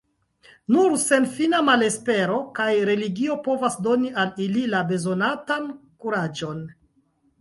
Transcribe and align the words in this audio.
Nur 0.75 0.95
senfina 1.01 1.59
malespero 1.67 2.39
kaj 2.59 2.67
religio 2.91 3.37
povas 3.49 3.77
doni 3.89 4.11
al 4.23 4.33
ili 4.47 4.65
la 4.75 4.81
bezonatan 4.93 5.69
kuraĝon. 6.07 6.69